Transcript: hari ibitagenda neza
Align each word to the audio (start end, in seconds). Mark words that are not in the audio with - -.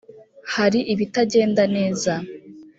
hari 0.53 0.79
ibitagenda 0.93 1.63
neza 1.75 2.13